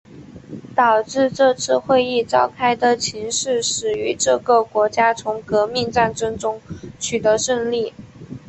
[0.73, 6.59] 导致这次会议召开的情势始于这个国家从革命战争中
[6.99, 7.93] 取得胜利。